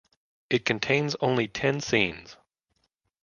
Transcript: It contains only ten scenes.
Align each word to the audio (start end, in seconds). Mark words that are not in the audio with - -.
It 0.49 0.65
contains 0.65 1.15
only 1.21 1.47
ten 1.47 1.79
scenes. 1.79 2.35